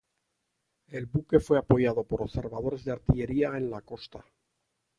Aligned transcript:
El 0.87 1.05
buque 1.05 1.39
fue 1.39 1.59
apoyado 1.59 2.03
por 2.03 2.23
observadores 2.23 2.83
de 2.83 2.91
artillería 2.93 3.55
en 3.55 3.69
la 3.69 3.81
costa. 3.81 4.25